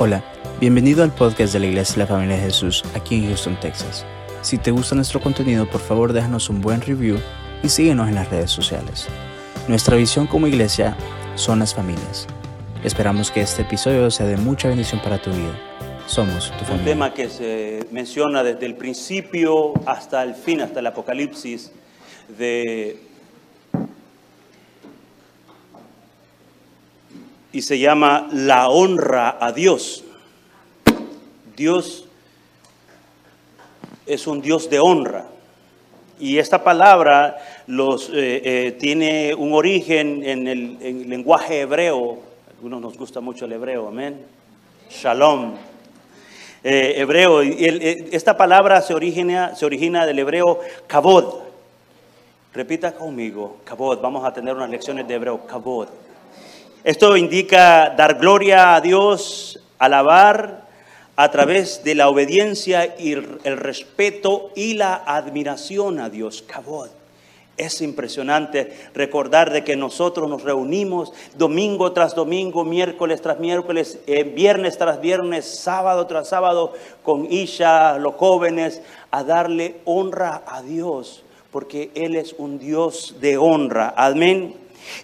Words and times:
Hola, 0.00 0.22
bienvenido 0.60 1.02
al 1.02 1.12
podcast 1.12 1.52
de 1.52 1.58
la 1.58 1.66
Iglesia 1.66 1.94
de 1.94 2.00
la 2.02 2.06
Familia 2.06 2.36
de 2.36 2.42
Jesús 2.42 2.84
aquí 2.94 3.16
en 3.16 3.26
Houston, 3.26 3.58
Texas. 3.58 4.06
Si 4.42 4.56
te 4.56 4.70
gusta 4.70 4.94
nuestro 4.94 5.20
contenido, 5.20 5.68
por 5.68 5.80
favor 5.80 6.12
déjanos 6.12 6.48
un 6.50 6.60
buen 6.60 6.80
review 6.80 7.18
y 7.64 7.68
síguenos 7.68 8.08
en 8.08 8.14
las 8.14 8.30
redes 8.30 8.52
sociales. 8.52 9.08
Nuestra 9.66 9.96
visión 9.96 10.28
como 10.28 10.46
iglesia 10.46 10.96
son 11.34 11.58
las 11.58 11.74
familias. 11.74 12.28
Esperamos 12.84 13.32
que 13.32 13.40
este 13.40 13.62
episodio 13.62 14.08
sea 14.12 14.26
de 14.26 14.36
mucha 14.36 14.68
bendición 14.68 15.00
para 15.02 15.20
tu 15.20 15.30
vida. 15.30 15.58
Somos 16.06 16.52
tu 16.52 16.58
Un 16.60 16.64
familia. 16.66 16.84
tema 16.84 17.12
que 17.12 17.28
se 17.28 17.80
menciona 17.90 18.44
desde 18.44 18.66
el 18.66 18.76
principio 18.76 19.72
hasta 19.84 20.22
el 20.22 20.34
fin, 20.34 20.60
hasta 20.60 20.78
el 20.78 20.86
Apocalipsis, 20.86 21.72
de... 22.38 23.07
y 27.52 27.62
se 27.62 27.78
llama 27.78 28.28
la 28.32 28.68
honra 28.68 29.36
a 29.40 29.52
Dios. 29.52 30.04
Dios 31.56 32.04
es 34.06 34.26
un 34.26 34.40
Dios 34.40 34.70
de 34.70 34.78
honra. 34.78 35.26
Y 36.20 36.38
esta 36.38 36.64
palabra 36.64 37.36
eh, 37.68 38.02
eh, 38.12 38.76
tiene 38.78 39.34
un 39.34 39.52
origen 39.52 40.24
en 40.24 40.48
el, 40.48 40.76
en 40.80 41.02
el 41.02 41.08
lenguaje 41.08 41.60
hebreo. 41.60 42.18
A 42.48 42.50
algunos 42.50 42.80
nos 42.80 42.98
gusta 42.98 43.20
mucho 43.20 43.44
el 43.44 43.52
hebreo, 43.52 43.88
amén. 43.88 44.20
Shalom. 44.90 45.54
Eh, 46.64 46.94
hebreo. 46.96 47.40
El- 47.42 48.08
esta 48.12 48.36
palabra 48.36 48.82
se 48.82 48.94
origina, 48.94 49.54
se 49.54 49.64
origina 49.64 50.06
del 50.06 50.18
hebreo 50.18 50.58
kabod. 50.86 51.42
Repita 52.52 52.92
conmigo, 52.92 53.58
kabod. 53.64 54.00
Vamos 54.00 54.24
a 54.24 54.32
tener 54.32 54.54
unas 54.54 54.70
lecciones 54.70 55.06
de 55.06 55.14
hebreo, 55.14 55.46
kabod. 55.46 55.88
Esto 56.84 57.16
indica 57.16 57.94
dar 57.96 58.18
gloria 58.18 58.74
a 58.74 58.80
Dios, 58.80 59.60
alabar 59.78 60.68
a 61.16 61.30
través 61.30 61.82
de 61.82 61.94
la 61.94 62.08
obediencia 62.08 62.94
y 62.98 63.12
el 63.12 63.56
respeto 63.56 64.52
y 64.54 64.74
la 64.74 64.94
admiración 64.94 65.98
a 65.98 66.08
Dios. 66.08 66.42
Kabod. 66.42 66.88
Es 67.58 67.80
impresionante 67.80 68.72
recordar 68.94 69.52
de 69.52 69.64
que 69.64 69.74
nosotros 69.74 70.30
nos 70.30 70.44
reunimos 70.44 71.12
domingo 71.36 71.90
tras 71.90 72.14
domingo, 72.14 72.64
miércoles 72.64 73.20
tras 73.20 73.40
miércoles, 73.40 73.98
eh, 74.06 74.22
viernes 74.22 74.78
tras 74.78 75.00
viernes, 75.00 75.44
sábado 75.44 76.06
tras 76.06 76.28
sábado, 76.28 76.72
con 77.02 77.26
Isha, 77.32 77.98
los 77.98 78.14
jóvenes, 78.14 78.80
a 79.10 79.24
darle 79.24 79.80
honra 79.84 80.44
a 80.46 80.62
Dios, 80.62 81.24
porque 81.50 81.90
Él 81.96 82.14
es 82.14 82.32
un 82.38 82.60
Dios 82.60 83.16
de 83.20 83.38
honra. 83.38 83.92
Amén. 83.96 84.54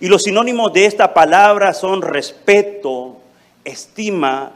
Y 0.01 0.09
los 0.09 0.23
sinónimos 0.23 0.73
de 0.73 0.87
esta 0.87 1.13
palabra 1.15 1.73
son 1.73 2.03
respeto, 2.03 3.17
estima, 3.65 4.53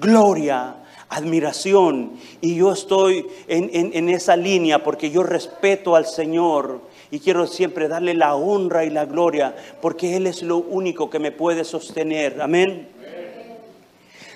gloria, 0.00 0.74
admiración. 1.08 2.12
Y 2.40 2.56
yo 2.56 2.72
estoy 2.72 3.26
en, 3.48 3.70
en- 3.94 4.08
esa 4.08 4.36
línea 4.36 4.82
porque 4.82 5.10
yo 5.10 5.22
respeto 5.22 5.96
al 5.96 6.06
Señor 6.06 6.80
y 7.10 7.20
quiero 7.20 7.46
siempre 7.46 7.88
darle 7.88 8.14
la 8.14 8.34
honra 8.34 8.84
y 8.84 8.90
la 8.90 9.04
gloria 9.04 9.54
porque 9.80 10.16
Él 10.16 10.26
es 10.26 10.42
lo 10.42 10.56
único 10.58 11.08
que 11.10 11.18
me 11.18 11.30
puede 11.32 11.64
sostener. 11.64 12.40
Amén. 12.42 12.88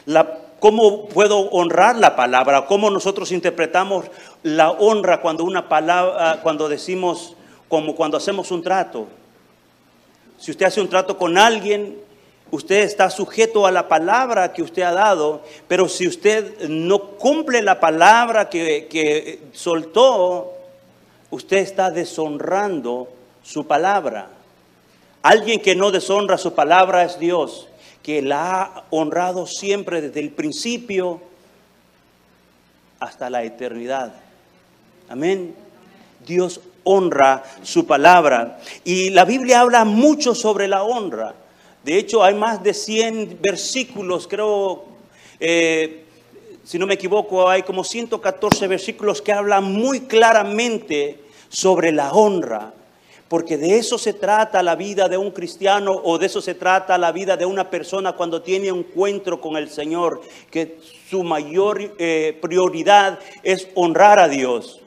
La- 0.06 0.38
¿Cómo 0.60 1.06
puedo 1.06 1.38
honrar 1.50 1.96
la 1.96 2.16
palabra? 2.16 2.66
¿Cómo 2.66 2.90
nosotros 2.90 3.30
interpretamos 3.30 4.06
la 4.42 4.72
honra 4.72 5.20
cuando 5.20 5.44
una 5.44 5.68
palabra, 5.68 6.40
cuando 6.42 6.68
decimos, 6.68 7.36
como 7.68 7.94
cuando 7.94 8.16
hacemos 8.16 8.50
un 8.50 8.62
trato? 8.62 9.06
Si 10.38 10.50
usted 10.50 10.66
hace 10.66 10.80
un 10.80 10.88
trato 10.88 11.18
con 11.18 11.36
alguien, 11.36 11.98
usted 12.50 12.82
está 12.82 13.10
sujeto 13.10 13.66
a 13.66 13.72
la 13.72 13.88
palabra 13.88 14.52
que 14.52 14.62
usted 14.62 14.82
ha 14.82 14.92
dado, 14.92 15.42
pero 15.66 15.88
si 15.88 16.06
usted 16.06 16.68
no 16.68 17.10
cumple 17.16 17.62
la 17.62 17.80
palabra 17.80 18.48
que, 18.48 18.86
que 18.88 19.40
soltó, 19.52 20.52
usted 21.30 21.58
está 21.58 21.90
deshonrando 21.90 23.08
su 23.42 23.66
palabra. 23.66 24.30
Alguien 25.22 25.60
que 25.60 25.74
no 25.74 25.90
deshonra 25.90 26.38
su 26.38 26.54
palabra 26.54 27.04
es 27.04 27.18
Dios, 27.18 27.68
que 28.02 28.22
la 28.22 28.62
ha 28.62 28.84
honrado 28.90 29.46
siempre 29.46 30.00
desde 30.00 30.20
el 30.20 30.30
principio 30.30 31.20
hasta 33.00 33.28
la 33.28 33.42
eternidad. 33.42 34.14
Amén. 35.08 35.54
Dios 36.26 36.60
honra 36.88 37.44
su 37.62 37.86
palabra. 37.86 38.58
Y 38.84 39.10
la 39.10 39.24
Biblia 39.24 39.60
habla 39.60 39.84
mucho 39.84 40.34
sobre 40.34 40.68
la 40.68 40.82
honra. 40.82 41.34
De 41.84 41.98
hecho, 41.98 42.24
hay 42.24 42.34
más 42.34 42.62
de 42.62 42.74
100 42.74 43.38
versículos, 43.40 44.26
creo, 44.26 44.84
eh, 45.38 46.04
si 46.64 46.78
no 46.78 46.86
me 46.86 46.94
equivoco, 46.94 47.48
hay 47.48 47.62
como 47.62 47.84
114 47.84 48.66
versículos 48.66 49.22
que 49.22 49.32
hablan 49.32 49.64
muy 49.72 50.00
claramente 50.00 51.20
sobre 51.48 51.92
la 51.92 52.12
honra. 52.12 52.72
Porque 53.28 53.58
de 53.58 53.76
eso 53.76 53.98
se 53.98 54.14
trata 54.14 54.62
la 54.62 54.74
vida 54.74 55.08
de 55.08 55.18
un 55.18 55.30
cristiano 55.30 55.92
o 55.92 56.16
de 56.16 56.26
eso 56.26 56.40
se 56.40 56.54
trata 56.54 56.96
la 56.96 57.12
vida 57.12 57.36
de 57.36 57.44
una 57.44 57.68
persona 57.68 58.12
cuando 58.12 58.40
tiene 58.40 58.68
encuentro 58.68 59.38
con 59.38 59.58
el 59.58 59.68
Señor, 59.68 60.22
que 60.50 60.78
su 61.10 61.22
mayor 61.22 61.94
eh, 61.98 62.38
prioridad 62.40 63.18
es 63.42 63.68
honrar 63.74 64.18
a 64.18 64.28
Dios. 64.28 64.80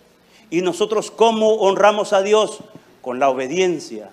¿Y 0.52 0.62
nosotros 0.62 1.10
cómo 1.10 1.54
honramos 1.56 2.12
a 2.12 2.22
Dios? 2.22 2.60
Con 3.02 3.20
la 3.20 3.30
obediencia. 3.30 4.12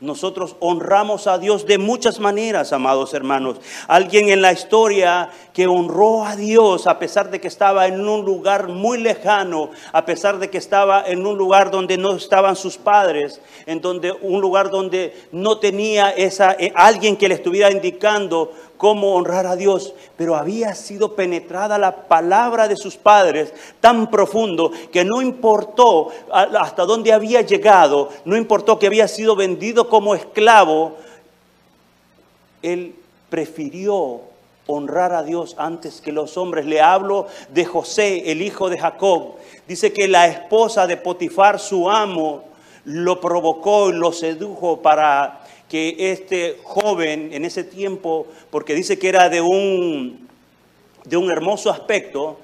Nosotros 0.00 0.56
honramos 0.60 1.26
a 1.26 1.38
Dios 1.38 1.64
de 1.64 1.78
muchas 1.78 2.20
maneras, 2.20 2.74
amados 2.74 3.14
hermanos. 3.14 3.58
Alguien 3.88 4.28
en 4.28 4.42
la 4.42 4.52
historia 4.52 5.30
que 5.54 5.66
honró 5.66 6.24
a 6.24 6.36
Dios 6.36 6.86
a 6.86 6.98
pesar 6.98 7.30
de 7.30 7.40
que 7.40 7.48
estaba 7.48 7.86
en 7.86 8.06
un 8.06 8.22
lugar 8.22 8.68
muy 8.68 8.98
lejano, 8.98 9.70
a 9.92 10.04
pesar 10.04 10.38
de 10.38 10.50
que 10.50 10.58
estaba 10.58 11.06
en 11.06 11.26
un 11.26 11.38
lugar 11.38 11.70
donde 11.70 11.96
no 11.96 12.14
estaban 12.14 12.56
sus 12.56 12.76
padres, 12.76 13.40
en 13.64 13.80
donde 13.80 14.12
un 14.12 14.42
lugar 14.42 14.68
donde 14.68 15.14
no 15.32 15.58
tenía 15.58 16.10
esa 16.10 16.52
eh, 16.58 16.72
alguien 16.74 17.16
que 17.16 17.28
le 17.28 17.34
estuviera 17.36 17.70
indicando 17.70 18.52
cómo 18.76 19.14
honrar 19.14 19.46
a 19.46 19.56
Dios, 19.56 19.94
pero 20.16 20.36
había 20.36 20.74
sido 20.74 21.14
penetrada 21.14 21.78
la 21.78 22.08
palabra 22.08 22.68
de 22.68 22.76
sus 22.76 22.96
padres 22.96 23.52
tan 23.80 24.10
profundo 24.10 24.70
que 24.92 25.04
no 25.04 25.22
importó 25.22 26.10
hasta 26.30 26.84
dónde 26.84 27.12
había 27.12 27.42
llegado, 27.42 28.10
no 28.24 28.36
importó 28.36 28.78
que 28.78 28.86
había 28.86 29.08
sido 29.08 29.36
vendido 29.36 29.88
como 29.88 30.14
esclavo, 30.14 30.96
él 32.62 32.94
prefirió 33.28 34.20
honrar 34.66 35.12
a 35.12 35.22
Dios 35.22 35.54
antes 35.58 36.00
que 36.00 36.12
los 36.12 36.36
hombres. 36.36 36.66
Le 36.66 36.80
hablo 36.80 37.26
de 37.50 37.64
José, 37.64 38.30
el 38.30 38.42
hijo 38.42 38.68
de 38.68 38.78
Jacob. 38.78 39.34
Dice 39.68 39.92
que 39.92 40.08
la 40.08 40.26
esposa 40.26 40.86
de 40.86 40.96
Potifar, 40.96 41.58
su 41.58 41.88
amo, 41.88 42.44
lo 42.84 43.20
provocó 43.20 43.90
y 43.90 43.94
lo 43.94 44.12
sedujo 44.12 44.80
para 44.80 45.45
que 45.68 46.12
este 46.12 46.58
joven 46.62 47.30
en 47.32 47.44
ese 47.44 47.64
tiempo, 47.64 48.26
porque 48.50 48.74
dice 48.74 48.98
que 48.98 49.08
era 49.08 49.28
de 49.28 49.40
un, 49.40 50.28
de 51.04 51.16
un 51.16 51.30
hermoso 51.30 51.70
aspecto, 51.70 52.38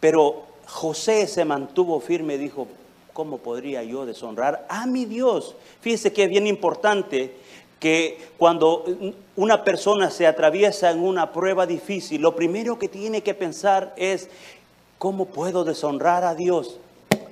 pero 0.00 0.44
José 0.66 1.26
se 1.26 1.44
mantuvo 1.44 2.00
firme 2.00 2.34
y 2.34 2.38
dijo, 2.38 2.68
¿cómo 3.12 3.38
podría 3.38 3.82
yo 3.82 4.06
deshonrar 4.06 4.66
a 4.68 4.86
mi 4.86 5.04
Dios? 5.04 5.56
Fíjese 5.80 6.12
que 6.12 6.24
es 6.24 6.28
bien 6.28 6.46
importante 6.46 7.34
que 7.80 8.18
cuando 8.38 8.84
una 9.36 9.64
persona 9.64 10.10
se 10.10 10.26
atraviesa 10.26 10.90
en 10.90 11.00
una 11.00 11.32
prueba 11.32 11.66
difícil, 11.66 12.20
lo 12.20 12.34
primero 12.34 12.78
que 12.78 12.88
tiene 12.88 13.22
que 13.22 13.34
pensar 13.34 13.94
es, 13.96 14.28
¿cómo 14.98 15.26
puedo 15.26 15.64
deshonrar 15.64 16.24
a 16.24 16.34
Dios 16.34 16.78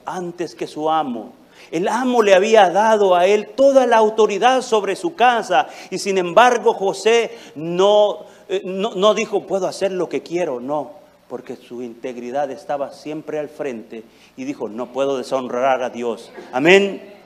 antes 0.05 0.55
que 0.55 0.67
su 0.67 0.89
amo? 0.89 1.33
El 1.71 1.89
amo 1.89 2.23
le 2.23 2.35
había 2.35 2.71
dado 2.71 3.15
a 3.15 3.27
él 3.27 3.49
toda 3.55 3.87
la 3.87 3.97
autoridad 3.97 4.63
sobre 4.63 4.97
su 4.97 5.15
casa 5.15 5.69
y 5.91 5.99
sin 5.99 6.19
embargo 6.19 6.75
José 6.75 7.31
no, 7.55 8.27
eh, 8.49 8.63
no, 8.65 8.95
no 8.95 9.15
dijo 9.15 9.47
puedo 9.47 9.67
hacer 9.67 9.93
lo 9.93 10.09
que 10.09 10.23
quiero, 10.23 10.61
no, 10.61 10.93
porque 11.29 11.57
su 11.57 11.83
integridad 11.83 12.51
estaba 12.51 12.93
siempre 12.93 13.39
al 13.39 13.49
frente 13.49 14.05
y 14.37 14.45
dijo 14.45 14.69
no 14.69 14.93
puedo 14.93 15.17
deshonrar 15.19 15.83
a 15.83 15.91
Dios. 15.91 16.31
Amén. 16.53 17.17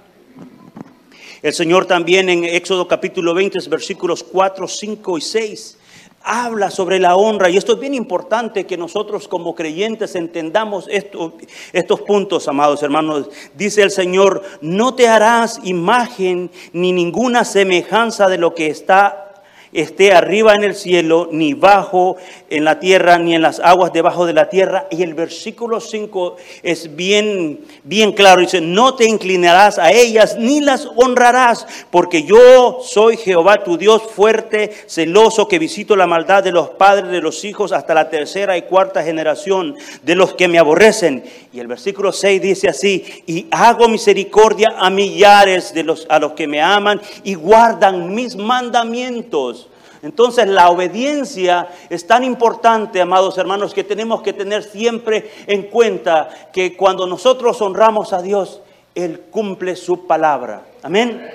El 1.43 1.55
Señor 1.55 1.87
también 1.87 2.29
en 2.29 2.45
Éxodo 2.45 2.87
capítulo 2.87 3.33
20, 3.33 3.59
versículos 3.71 4.23
4, 4.23 4.69
5 4.69 5.17
y 5.17 5.21
6, 5.23 5.79
habla 6.23 6.71
sobre 6.71 6.99
la 6.99 7.17
honra. 7.17 7.49
Y 7.51 7.57
esto 7.57 7.73
es 7.75 7.81
bien 7.81 7.95
importante 7.95 8.67
que 8.67 8.77
nosotros 8.77 9.27
como 9.29 9.55
creyentes 9.55 10.15
entendamos 10.15 10.87
esto- 10.89 11.35
estos 11.73 12.03
puntos, 12.03 12.47
amados 12.49 12.83
hermanos. 12.83 13.29
Dice 13.55 13.83
el 13.83 13.91
Señor, 13.91 14.43
no 14.61 14.95
te 14.95 15.09
harás 15.09 15.61
imagen 15.65 16.51
ni 16.73 16.93
ninguna 16.93 17.45
semejanza 17.45 18.29
de 18.29 18.39
lo 18.39 18.55
que 18.55 18.67
está 18.69 19.30
esté 19.73 20.13
arriba 20.13 20.55
en 20.55 20.65
el 20.65 20.75
cielo, 20.75 21.29
ni 21.31 21.55
bajo 21.55 22.17
en 22.49 22.65
la 22.65 22.81
tierra, 22.81 23.19
ni 23.19 23.35
en 23.35 23.43
las 23.43 23.61
aguas 23.61 23.93
debajo 23.93 24.27
de 24.27 24.33
la 24.33 24.49
tierra. 24.49 24.87
Y 24.91 25.03
el 25.03 25.15
versículo 25.15 25.81
5 25.81 26.37
es 26.63 26.97
bien, 26.97 27.61
bien 27.85 28.13
claro. 28.13 28.41
Dice, 28.41 28.61
no 28.61 28.95
te 28.95 29.07
inclinarás 29.07 29.79
a 29.79 29.93
ellas, 29.93 30.37
ni 30.39 30.61
las 30.61 30.89
honrarás, 30.97 31.67
porque 31.91 32.25
yo 32.25 32.81
soy 32.83 33.17
Jehová 33.17 33.63
tu 33.63 33.77
Dios 33.77 34.03
fuerte, 34.15 34.73
celoso, 34.87 35.49
que 35.49 35.59
visito 35.59 35.97
la 35.97 36.07
maldad 36.07 36.43
de 36.43 36.53
los 36.53 36.71
padres 36.71 37.11
de 37.11 37.21
los 37.21 37.45
hijos 37.45 37.73
hasta 37.73 37.95
la 37.95 38.09
tercera 38.09 38.57
y 38.57 38.63
cuarta 38.63 39.03
generación 39.03 39.77
de 40.03 40.15
los 40.15 40.35
que 40.35 40.49
me 40.49 40.59
aborrecen. 40.59 41.25
Y 41.53 41.61
el 41.61 41.67
versículo 41.67 42.13
6 42.13 42.43
dice 42.43 42.69
así, 42.69 43.05
y 43.27 43.47
hago 43.51 43.89
misericordia 43.89 44.75
a 44.79 44.91
millares 44.91 45.75
de 45.75 45.85
los, 45.85 46.07
a 46.09 46.19
los 46.19 46.33
que 46.33 46.47
me 46.47 46.61
aman 46.61 47.01
y 47.25 47.35
guardan 47.35 48.15
mis 48.15 48.37
mandamientos. 48.37 49.60
Entonces 50.03 50.47
la 50.47 50.71
obediencia 50.71 51.69
es 51.91 52.07
tan 52.07 52.25
importante, 52.25 53.01
amados 53.01 53.37
hermanos, 53.37 53.75
que 53.75 53.85
tenemos 53.85 54.23
que 54.23 54.33
tener 54.33 54.63
siempre 54.63 55.31
en 55.47 55.65
cuenta 55.65 56.31
que 56.53 56.77
cuando 56.77 57.07
nosotros 57.07 57.61
honramos 57.61 58.13
a 58.13 58.23
Dios, 58.23 58.63
Él 58.95 59.21
cumple 59.31 59.77
su 59.77 60.07
palabra. 60.07 60.63
Amén. 60.83 61.29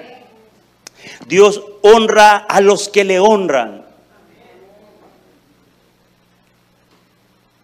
Dios 1.27 1.61
honra 1.81 2.37
a 2.37 2.61
los 2.61 2.89
que 2.89 3.03
le 3.03 3.19
honran. 3.19 3.84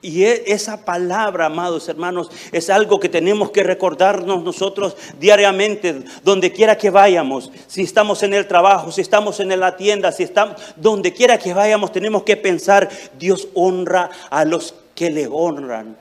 Y 0.01 0.23
e, 0.23 0.43
esa 0.47 0.83
palabra, 0.83 1.45
amados 1.45 1.87
hermanos, 1.87 2.31
es 2.51 2.69
algo 2.71 2.99
que 2.99 3.07
tenemos 3.07 3.51
que 3.51 3.61
recordarnos 3.61 4.43
nosotros 4.43 4.97
diariamente, 5.19 6.01
donde 6.23 6.51
quiera 6.51 6.77
que 6.77 6.89
vayamos. 6.89 7.51
Si 7.67 7.83
estamos 7.83 8.23
en 8.23 8.33
el 8.33 8.47
trabajo, 8.47 8.91
si 8.91 9.01
estamos 9.01 9.39
en 9.39 9.59
la 9.59 9.77
tienda, 9.77 10.11
si 10.11 10.23
estamos, 10.23 10.55
donde 10.75 11.13
quiera 11.13 11.37
que 11.37 11.53
vayamos, 11.53 11.91
tenemos 11.91 12.23
que 12.23 12.35
pensar, 12.35 12.89
Dios 13.19 13.47
honra 13.53 14.09
a 14.31 14.43
los 14.43 14.73
que 14.95 15.11
le 15.11 15.27
honran. 15.27 15.95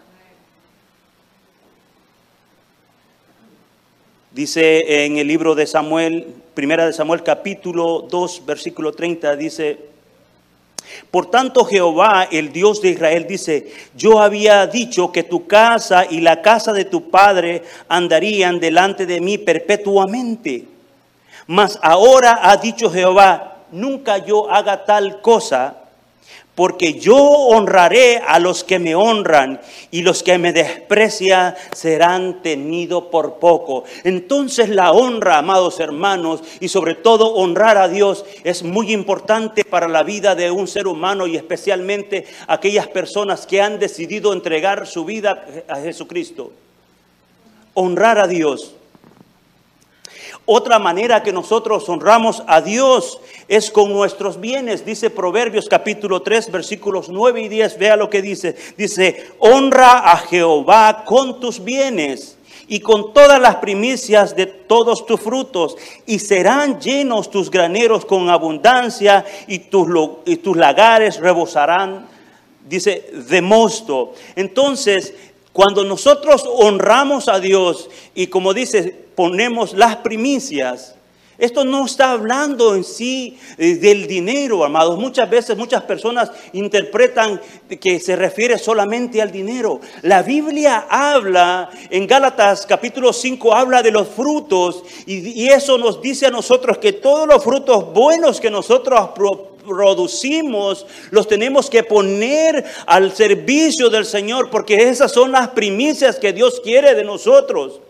Dice 4.32 5.04
en 5.04 5.18
el 5.18 5.26
libro 5.26 5.54
de 5.54 5.66
Samuel, 5.66 6.34
primera 6.54 6.86
de 6.86 6.92
Samuel 6.92 7.22
capítulo 7.22 8.06
2, 8.08 8.46
versículo 8.46 8.92
30, 8.92 9.36
dice, 9.36 9.89
por 11.10 11.30
tanto, 11.30 11.64
Jehová, 11.64 12.28
el 12.30 12.52
Dios 12.52 12.80
de 12.82 12.90
Israel, 12.90 13.26
dice, 13.28 13.72
yo 13.96 14.20
había 14.20 14.66
dicho 14.66 15.10
que 15.12 15.22
tu 15.22 15.46
casa 15.46 16.06
y 16.08 16.20
la 16.20 16.42
casa 16.42 16.72
de 16.72 16.84
tu 16.84 17.10
padre 17.10 17.62
andarían 17.88 18.60
delante 18.60 19.06
de 19.06 19.20
mí 19.20 19.38
perpetuamente. 19.38 20.66
Mas 21.46 21.78
ahora 21.82 22.38
ha 22.42 22.56
dicho 22.56 22.90
Jehová, 22.90 23.56
nunca 23.72 24.18
yo 24.18 24.50
haga 24.50 24.84
tal 24.84 25.20
cosa 25.20 25.79
porque 26.60 27.00
yo 27.00 27.16
honraré 27.16 28.18
a 28.18 28.38
los 28.38 28.64
que 28.64 28.78
me 28.78 28.94
honran 28.94 29.62
y 29.90 30.02
los 30.02 30.22
que 30.22 30.36
me 30.36 30.52
desprecian 30.52 31.54
serán 31.72 32.42
tenidos 32.42 33.04
por 33.04 33.38
poco. 33.38 33.84
Entonces 34.04 34.68
la 34.68 34.92
honra, 34.92 35.38
amados 35.38 35.80
hermanos, 35.80 36.42
y 36.60 36.68
sobre 36.68 36.96
todo 36.96 37.32
honrar 37.32 37.78
a 37.78 37.88
Dios 37.88 38.26
es 38.44 38.62
muy 38.62 38.92
importante 38.92 39.64
para 39.64 39.88
la 39.88 40.02
vida 40.02 40.34
de 40.34 40.50
un 40.50 40.68
ser 40.68 40.86
humano 40.86 41.26
y 41.26 41.34
especialmente 41.34 42.26
aquellas 42.46 42.88
personas 42.88 43.46
que 43.46 43.62
han 43.62 43.78
decidido 43.78 44.34
entregar 44.34 44.86
su 44.86 45.06
vida 45.06 45.46
a 45.66 45.76
Jesucristo. 45.76 46.52
Honrar 47.72 48.18
a 48.18 48.26
Dios 48.26 48.74
otra 50.46 50.78
manera 50.78 51.22
que 51.22 51.32
nosotros 51.32 51.88
honramos 51.88 52.42
a 52.46 52.60
Dios 52.60 53.20
es 53.48 53.70
con 53.70 53.92
nuestros 53.92 54.40
bienes. 54.40 54.84
Dice 54.84 55.10
Proverbios 55.10 55.68
capítulo 55.68 56.22
3 56.22 56.50
versículos 56.50 57.08
9 57.08 57.42
y 57.42 57.48
10. 57.48 57.78
Vea 57.78 57.96
lo 57.96 58.10
que 58.10 58.22
dice. 58.22 58.56
Dice, 58.76 59.28
honra 59.38 60.10
a 60.10 60.16
Jehová 60.16 61.04
con 61.04 61.40
tus 61.40 61.62
bienes 61.62 62.36
y 62.70 62.78
con 62.78 63.12
todas 63.12 63.40
las 63.40 63.56
primicias 63.56 64.36
de 64.36 64.46
todos 64.46 65.04
tus 65.04 65.20
frutos, 65.20 65.76
y 66.06 66.20
serán 66.20 66.80
llenos 66.80 67.28
tus 67.28 67.50
graneros 67.50 68.04
con 68.04 68.30
abundancia, 68.30 69.24
y 69.48 69.58
tus, 69.58 69.88
y 70.24 70.36
tus 70.36 70.56
lagares 70.56 71.18
rebosarán, 71.18 72.06
dice, 72.68 73.10
de 73.28 73.42
mosto. 73.42 74.14
Entonces, 74.36 75.14
cuando 75.60 75.84
nosotros 75.84 76.48
honramos 76.50 77.28
a 77.28 77.38
Dios 77.38 77.90
y 78.14 78.28
como 78.28 78.54
dice, 78.54 78.94
ponemos 79.14 79.74
las 79.74 79.96
primicias, 79.96 80.94
esto 81.36 81.64
no 81.64 81.84
está 81.84 82.12
hablando 82.12 82.74
en 82.74 82.82
sí 82.82 83.38
eh, 83.58 83.74
del 83.74 84.06
dinero, 84.06 84.64
amados. 84.64 84.98
Muchas 84.98 85.28
veces 85.28 85.58
muchas 85.58 85.82
personas 85.82 86.32
interpretan 86.54 87.42
que 87.78 88.00
se 88.00 88.16
refiere 88.16 88.56
solamente 88.56 89.20
al 89.20 89.30
dinero. 89.30 89.82
La 90.00 90.22
Biblia 90.22 90.86
habla, 90.88 91.68
en 91.90 92.06
Gálatas 92.06 92.64
capítulo 92.64 93.12
5, 93.12 93.54
habla 93.54 93.82
de 93.82 93.90
los 93.90 94.08
frutos 94.08 94.82
y, 95.04 95.42
y 95.42 95.48
eso 95.48 95.76
nos 95.76 96.00
dice 96.00 96.24
a 96.24 96.30
nosotros 96.30 96.78
que 96.78 96.94
todos 96.94 97.28
los 97.28 97.44
frutos 97.44 97.92
buenos 97.92 98.40
que 98.40 98.50
nosotros 98.50 99.10
producimos 99.70 100.84
los 101.12 101.28
tenemos 101.28 101.70
que 101.70 101.84
poner 101.84 102.64
al 102.86 103.14
servicio 103.14 103.88
del 103.88 104.04
Señor 104.04 104.50
porque 104.50 104.88
esas 104.88 105.12
son 105.12 105.30
las 105.30 105.50
primicias 105.50 106.16
que 106.16 106.32
Dios 106.32 106.60
quiere 106.60 106.96
de 106.96 107.04
nosotros 107.04 107.80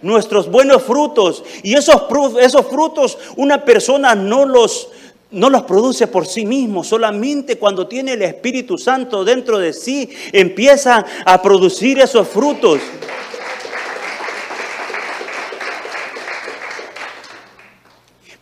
nuestros 0.00 0.48
buenos 0.48 0.84
frutos. 0.84 1.42
Y 1.64 1.74
esos, 1.74 2.02
esos 2.40 2.66
frutos 2.68 3.18
una 3.34 3.64
persona 3.64 4.14
no 4.14 4.44
los, 4.44 4.90
no 5.32 5.50
los 5.50 5.62
produce 5.62 6.06
por 6.06 6.24
sí 6.24 6.46
mismo, 6.46 6.84
solamente 6.84 7.58
cuando 7.58 7.88
tiene 7.88 8.12
el 8.12 8.22
Espíritu 8.22 8.78
Santo 8.78 9.24
dentro 9.24 9.58
de 9.58 9.72
sí 9.72 10.08
empieza 10.32 11.04
a 11.24 11.42
producir 11.42 11.98
esos 11.98 12.28
frutos. 12.28 12.78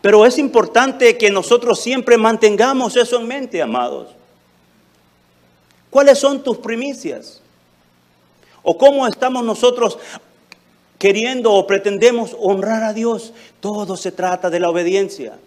Pero 0.07 0.25
es 0.25 0.39
importante 0.39 1.19
que 1.19 1.33
nosotros 1.33 1.81
siempre 1.81 2.17
mantengamos 2.17 2.95
eso 2.95 3.19
en 3.19 3.27
mente, 3.27 3.61
amados. 3.61 4.07
¿Cuáles 5.91 6.17
son 6.21 6.45
tus 6.45 6.59
primicias? 6.59 7.43
¿O 8.63 8.79
cómo 8.79 9.05
estamos 9.09 9.43
nosotros 9.43 9.99
queriendo 10.97 11.53
o 11.53 11.67
pretendemos 11.67 12.37
honrar 12.39 12.85
a 12.85 12.93
Dios? 12.93 13.33
Todo 13.59 13.97
se 13.97 14.13
trata 14.13 14.49
de 14.49 14.61
la 14.61 14.71
obediencia. 14.71 15.39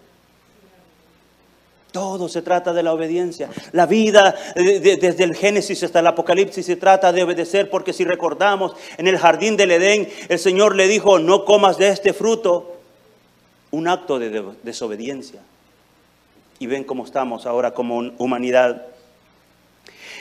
Todo 1.90 2.28
se 2.28 2.42
trata 2.42 2.74
de 2.74 2.82
la 2.82 2.92
obediencia. 2.92 3.48
La 3.72 3.86
vida 3.86 4.34
desde 4.54 5.24
el 5.24 5.34
Génesis 5.34 5.82
hasta 5.84 6.00
el 6.00 6.06
Apocalipsis 6.06 6.66
se 6.66 6.76
trata 6.76 7.12
de 7.12 7.22
obedecer 7.22 7.70
porque 7.70 7.94
si 7.94 8.04
recordamos 8.04 8.72
en 8.98 9.08
el 9.08 9.16
jardín 9.16 9.56
del 9.56 9.70
Edén 9.70 10.06
el 10.28 10.38
Señor 10.38 10.76
le 10.76 10.86
dijo, 10.86 11.18
no 11.18 11.46
comas 11.46 11.78
de 11.78 11.88
este 11.88 12.12
fruto 12.12 12.79
un 13.70 13.88
acto 13.88 14.18
de 14.18 14.44
desobediencia. 14.62 15.40
Y 16.58 16.66
ven 16.66 16.84
cómo 16.84 17.04
estamos 17.04 17.46
ahora 17.46 17.72
como 17.72 17.98
humanidad. 18.18 18.86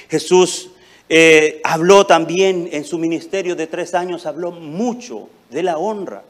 Jesús 0.10 0.72
eh, 1.10 1.60
habló 1.64 2.06
también 2.06 2.70
en 2.72 2.86
su 2.86 2.98
ministerio 2.98 3.56
de 3.56 3.68
tres 3.68 3.94
años, 3.94 4.26
habló 4.26 4.52
mucho 4.52 5.30
de 5.50 5.64
la 5.64 5.78
honra. 5.78 6.24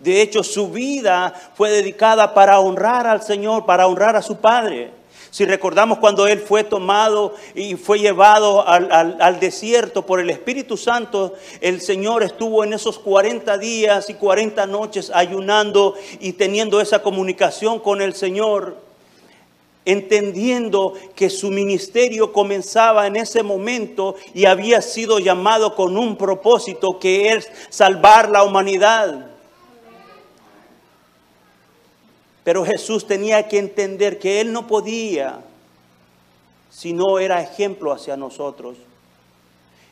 De 0.00 0.20
hecho, 0.20 0.42
su 0.42 0.70
vida 0.70 1.32
fue 1.54 1.70
dedicada 1.70 2.34
para 2.34 2.60
honrar 2.60 3.06
al 3.06 3.22
Señor, 3.22 3.64
para 3.64 3.86
honrar 3.86 4.14
a 4.14 4.22
su 4.22 4.36
Padre. 4.36 4.90
Si 5.30 5.44
recordamos 5.44 5.98
cuando 5.98 6.26
Él 6.26 6.40
fue 6.40 6.64
tomado 6.64 7.34
y 7.54 7.74
fue 7.74 7.98
llevado 7.98 8.66
al, 8.66 9.40
desierto 9.40 10.06
por 10.06 10.20
el 10.20 10.30
Espíritu 10.30 10.76
Santo, 10.76 11.34
el 11.60 11.80
Señor 11.80 12.22
estuvo 12.22 12.64
en 12.64 12.72
esos 12.72 12.98
40 12.98 13.58
días 13.58 14.08
y 14.08 14.14
40 14.14 14.66
noches 14.66 15.10
ayunando 15.12 15.94
y 16.20 16.32
teniendo 16.34 16.80
esa 16.80 17.02
comunicación 17.02 17.80
con 17.80 18.00
el 18.00 18.14
Señor, 18.14 18.78
entendiendo 19.84 20.94
que 21.14 21.30
su 21.30 21.50
ministerio 21.50 22.32
comenzaba 22.32 23.06
en 23.06 23.16
ese 23.16 23.42
momento 23.42 24.16
y 24.34 24.46
había 24.46 24.80
sido 24.82 25.18
llamado 25.18 25.74
con 25.74 25.96
un 25.96 26.16
propósito 26.16 26.98
que 26.98 27.32
es 27.32 27.48
salvar 27.68 28.30
la 28.30 28.42
humanidad. 28.42 29.35
Pero 32.46 32.64
Jesús 32.64 33.08
tenía 33.08 33.48
que 33.48 33.58
entender 33.58 34.20
que 34.20 34.40
Él 34.40 34.52
no 34.52 34.68
podía 34.68 35.40
si 36.70 36.92
no 36.92 37.18
era 37.18 37.42
ejemplo 37.42 37.90
hacia 37.90 38.16
nosotros. 38.16 38.76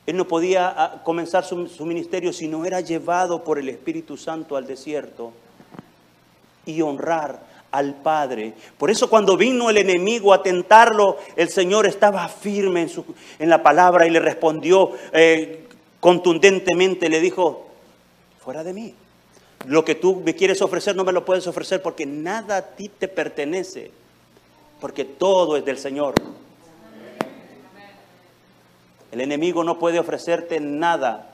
Él 0.06 0.16
no 0.16 0.28
podía 0.28 0.68
ah, 0.68 1.02
comenzar 1.02 1.44
su, 1.44 1.56
ministerio 1.84 2.32
si 2.32 2.46
no 2.46 2.64
era 2.64 2.80
llevado 2.80 3.42
por 3.42 3.58
el 3.58 3.68
Espíritu 3.70 4.16
Santo 4.16 4.54
al 4.54 4.68
desierto 4.68 5.32
y 6.64 6.80
honrar 6.80 7.40
al 7.72 7.96
Padre. 7.96 8.54
Por 8.78 8.88
eso 8.88 9.10
cuando 9.10 9.36
vino 9.36 9.68
el 9.68 9.78
enemigo 9.78 10.32
a 10.32 10.44
tentarlo, 10.44 11.18
el 11.34 11.48
Señor 11.48 11.86
estaba 11.86 12.28
firme 12.28 12.82
en, 12.82 12.88
su, 12.88 13.04
en 13.40 13.50
la 13.50 13.64
palabra 13.64 14.06
y 14.06 14.10
le 14.10 14.20
respondió 14.20 14.92
eh, 15.12 15.66
contundentemente, 15.98 17.08
le 17.08 17.20
dijo, 17.20 17.66
fuera 18.38 18.62
de 18.62 18.72
mí. 18.72 18.94
Lo 19.66 19.84
que 19.84 19.94
tú 19.94 20.16
me 20.24 20.34
quieres 20.34 20.60
ofrecer 20.62 20.94
no 20.94 21.04
me 21.04 21.12
lo 21.12 21.24
puedes 21.24 21.46
ofrecer 21.46 21.82
porque 21.82 22.06
nada 22.06 22.56
a 22.56 22.62
ti 22.62 22.88
te 22.88 23.08
pertenece. 23.08 23.90
porque 24.80 25.04
todo 25.04 25.56
es 25.56 25.64
del 25.64 25.78
Señor. 25.78 26.14
El 29.10 29.20
enemigo 29.22 29.64
no 29.64 29.78
puede 29.78 29.98
ofrecerte 29.98 30.60
nada. 30.60 31.30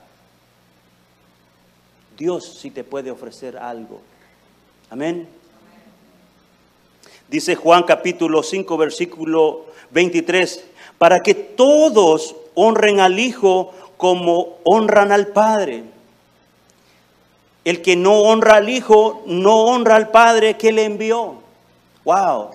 Dios 2.17 2.59
sí 2.59 2.71
te 2.71 2.85
puede 2.85 3.11
ofrecer 3.11 3.57
algo. 3.57 3.99
Amén. 4.89 5.27
Dice 7.27 7.55
Juan 7.55 7.83
capítulo 7.83 8.43
5, 8.43 8.77
versículo 8.77 9.65
23, 9.89 10.63
para 10.97 11.21
que 11.21 11.33
todos 11.33 12.35
honren 12.55 12.99
al 12.99 13.19
Hijo 13.19 13.73
como 13.97 14.59
honran 14.63 15.11
al 15.11 15.27
Padre. 15.27 15.83
El 17.63 17.81
que 17.81 17.95
no 17.95 18.21
honra 18.21 18.55
al 18.55 18.69
Hijo, 18.69 19.23
no 19.25 19.65
honra 19.65 19.95
al 19.95 20.09
Padre 20.09 20.57
que 20.57 20.71
le 20.71 20.85
envió. 20.85 21.35
Wow. 22.03 22.51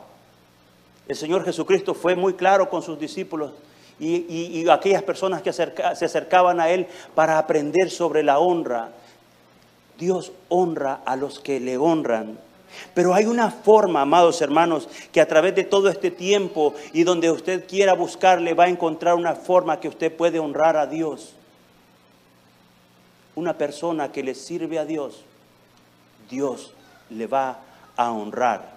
El 1.07 1.17
Señor 1.17 1.45
Jesucristo 1.45 1.95
fue 1.95 2.17
muy 2.17 2.35
claro 2.35 2.69
con 2.69 2.83
sus 2.83 2.99
discípulos 2.99 3.53
y, 3.99 4.69
aquellas 4.69 5.03
personas 5.03 5.43
que 5.43 5.53
se 5.53 5.63
acercaban 6.05 6.61
a 6.61 6.69
Él 6.71 6.87
para 7.15 7.39
aprender 7.39 7.91
sobre 7.91 8.23
la 8.23 8.39
honra. 8.39 8.91
Dios 9.99 10.33
honra 10.49 11.01
a 11.05 11.17
los 11.17 11.41
que 11.41 11.61
le 11.61 11.79
honran. 11.79 12.39
Pero 12.93 13.15
hay 13.15 13.25
una 13.25 13.51
forma, 13.51 14.03
amados 14.03 14.43
hermanos, 14.43 14.89
que 15.13 15.21
a 15.21 15.29
través 15.29 15.55
de 15.55 15.65
todo 15.65 15.89
este 15.89 16.11
tiempo 16.11 16.75
y 16.93 17.05
donde 17.05 17.31
usted 17.31 17.67
quiera 17.67 17.95
buscarle, 17.95 18.53
va 18.55 18.65
a 18.65 18.69
encontrar 18.69 19.15
una 19.15 19.35
forma 19.35 19.81
que 19.81 19.89
usted 19.89 20.15
puede 20.15 20.39
honrar 20.39 20.77
a 20.77 20.87
Dios. 20.87 21.33
Una 23.37 23.57
persona 23.57 24.11
que 24.11 24.23
le 24.23 24.35
sirve 24.35 24.79
a 24.79 24.85
Dios, 24.85 25.23
Dios 26.29 26.73
le 27.11 27.27
va 27.27 27.61
a 27.95 28.11
honrar 28.11 28.77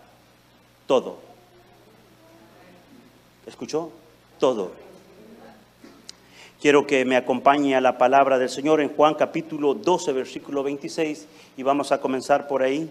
todo. 0.85 1.17
¿Escuchó? 3.47 3.91
Todo. 4.37 4.71
Quiero 6.61 6.85
que 6.85 7.05
me 7.05 7.15
acompañe 7.15 7.75
a 7.75 7.81
la 7.81 7.97
palabra 7.97 8.37
del 8.37 8.49
Señor 8.49 8.81
en 8.81 8.89
Juan 8.89 9.15
capítulo 9.15 9.73
12, 9.73 10.11
versículo 10.11 10.61
26, 10.61 11.25
y 11.55 11.63
vamos 11.63 11.93
a 11.93 12.01
comenzar 12.01 12.47
por 12.47 12.61
ahí. 12.61 12.89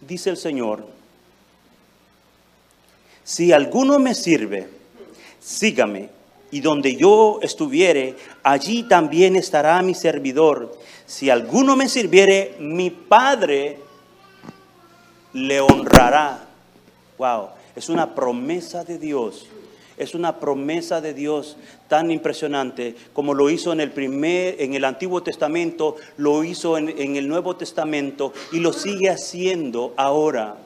Dice 0.00 0.30
el 0.30 0.36
Señor, 0.36 0.86
si 3.24 3.52
alguno 3.52 3.98
me 3.98 4.14
sirve, 4.14 4.68
sígame, 5.40 6.10
y 6.52 6.60
donde 6.60 6.94
yo 6.94 7.40
estuviere, 7.42 8.14
allí 8.44 8.84
también 8.84 9.34
estará 9.34 9.82
mi 9.82 9.94
servidor. 9.94 10.78
Si 11.06 11.28
alguno 11.30 11.74
me 11.74 11.88
sirviere, 11.88 12.54
mi 12.60 12.90
Padre 12.90 13.78
le 15.32 15.60
honrará. 15.60 16.46
Wow, 17.18 17.48
es 17.74 17.88
una 17.88 18.14
promesa 18.14 18.84
de 18.84 18.98
Dios 18.98 19.48
es 19.98 20.14
una 20.14 20.40
promesa 20.40 21.00
de 21.00 21.14
Dios 21.14 21.56
tan 21.88 22.10
impresionante 22.10 22.96
como 23.12 23.34
lo 23.34 23.50
hizo 23.50 23.72
en 23.72 23.80
el 23.80 23.90
primer, 23.90 24.60
en 24.60 24.74
el 24.74 24.84
Antiguo 24.84 25.22
Testamento, 25.22 25.96
lo 26.16 26.44
hizo 26.44 26.78
en, 26.78 26.88
en 26.88 27.16
el 27.16 27.28
Nuevo 27.28 27.56
Testamento 27.56 28.32
y 28.52 28.60
lo 28.60 28.72
sigue 28.72 29.10
haciendo 29.10 29.94
ahora. 29.96 30.56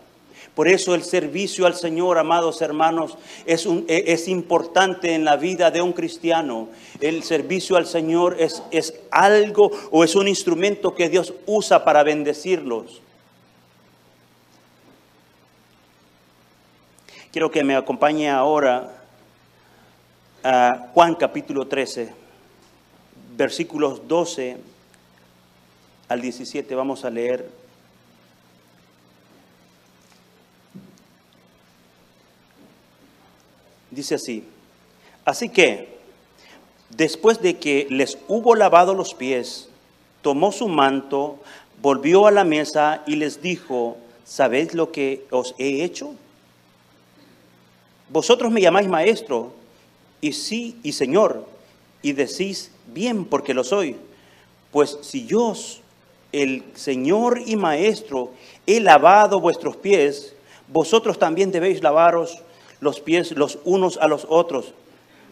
Por 0.57 0.69
eso 0.69 0.95
el 0.95 1.05
servicio 1.05 1.67
al 1.67 1.75
Señor, 1.75 2.17
amados 2.17 2.63
hermanos, 2.63 3.19
es, 3.45 3.67
un, 3.67 3.85
e, 3.89 4.05
es, 4.07 4.27
importante 4.27 5.15
en 5.15 5.23
la 5.23 5.37
vida 5.37 5.71
de 5.71 5.83
un 5.83 5.93
cristiano. 5.93 6.71
El 6.99 7.23
servicio 7.25 7.77
al 7.77 7.87
Señor 7.87 8.39
es, 8.41 8.63
es 8.71 8.95
algo 9.11 9.71
o 9.91 10.03
es 10.03 10.17
un 10.17 10.29
instrumento 10.29 10.95
que 10.95 11.11
Dios 11.11 11.35
usa 11.45 11.85
para 11.85 12.03
bendecirlos. 12.03 13.03
Quiero 17.31 17.51
que 17.51 17.63
me 17.63 17.77
acompañe 17.77 18.31
ahora 18.31 18.97
Juan 20.95 21.17
capítulo 21.17 21.67
13, 21.67 22.15
versículos 23.37 24.09
12 24.09 24.57
al 26.09 26.21
17, 26.23 26.75
vamos 26.75 27.05
a 27.05 27.11
leer. 27.11 27.66
Dice 33.97 34.17
así, 34.17 34.45
así 35.25 35.49
que 35.49 35.97
después 36.91 37.41
de 37.41 37.57
que 37.57 37.87
les 37.89 38.19
hubo 38.29 38.55
lavado 38.55 38.93
los 38.93 39.15
pies, 39.15 39.71
tomó 40.21 40.53
su 40.53 40.69
manto, 40.69 41.39
volvió 41.81 42.27
a 42.27 42.31
la 42.31 42.45
mesa 42.45 43.03
y 43.07 43.17
les 43.17 43.41
dijo, 43.41 43.97
¿sabéis 44.23 44.75
lo 44.75 44.93
que 44.93 45.25
os 45.31 45.55
he 45.57 45.83
hecho? 45.83 46.15
Vosotros 48.11 48.53
me 48.53 48.61
llamáis 48.61 48.87
maestro 48.87 49.55
y 50.21 50.35
sí 50.35 50.79
y 50.83 50.93
Señor, 50.93 51.47
y 52.03 52.13
decís 52.13 52.73
bien 52.89 53.25
porque 53.25 53.55
lo 53.55 53.65
soy. 53.65 53.97
Pues 54.73 54.99
si 55.01 55.25
yo, 55.25 55.55
el 56.33 56.65
Señor 56.75 57.41
y 57.47 57.57
Maestro, 57.57 58.33
he 58.67 58.79
lavado 58.79 59.41
vuestros 59.41 59.75
pies, 59.79 60.35
vosotros 60.69 61.19
también 61.19 61.51
debéis 61.51 61.83
lavaros 61.83 62.43
los 62.81 63.01
pies 63.01 63.33
los 63.33 63.59
unos 63.65 63.97
a 63.99 64.09
los 64.09 64.27
otros, 64.29 64.75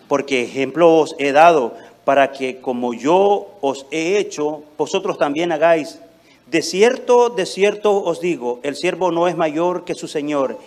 porque 0.09 0.43
ejemplo 0.43 0.97
os 0.97 1.15
he 1.19 1.33
dado 1.33 1.75
para 2.05 2.33
que 2.33 2.61
como 2.61 2.95
yo 2.95 3.49
os 3.61 3.87
he 3.91 4.19
hecho, 4.19 4.63
vosotros 4.77 5.19
también 5.19 5.53
hagáis. 5.53 5.99
De 6.47 6.63
cierto, 6.63 7.31
de 7.31 7.47
cierto 7.47 8.03
os 8.03 8.21
digo, 8.21 8.61
el 8.63 8.77
siervo 8.77 9.11
no 9.11 9.27
es 9.27 9.37
mayor 9.37 9.85
que 9.85 9.95
su 9.95 10.07
Señor, 10.07 10.59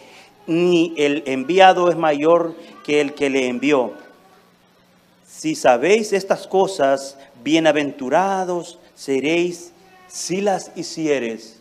ni 0.48 0.94
el 0.98 1.24
enviado 1.28 1.90
es 1.90 1.98
mayor 1.98 2.56
que 2.84 3.02
el 3.02 3.14
que 3.14 3.30
le 3.30 3.48
envió. 3.48 3.94
Si 5.28 5.54
sabéis 5.54 6.14
estas 6.14 6.48
cosas, 6.48 7.18
bienaventurados 7.44 8.80
seréis 8.96 9.72
si 10.08 10.42
las 10.42 10.72
hicieres. 10.76 11.60